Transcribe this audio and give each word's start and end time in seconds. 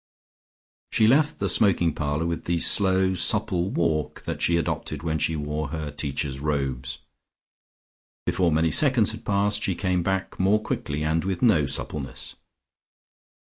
She 0.91 1.05
left 1.05 1.37
the 1.37 1.47
smoking 1.47 1.93
parlour 1.93 2.25
with 2.25 2.45
the 2.45 2.59
slow 2.59 3.13
supple 3.13 3.69
walk 3.69 4.23
that 4.23 4.41
she 4.41 4.57
adopted 4.57 5.03
when 5.03 5.19
she 5.19 5.35
wore 5.35 5.67
her 5.67 5.91
Teacher's 5.91 6.39
Robes. 6.39 6.97
Before 8.25 8.51
many 8.51 8.71
seconds 8.71 9.11
had 9.11 9.23
passed, 9.25 9.61
she 9.61 9.75
came 9.75 10.01
back 10.01 10.39
more 10.39 10.59
quickly 10.59 11.03
and 11.03 11.23
with 11.23 11.43
no 11.43 11.67
suppleness. 11.67 12.35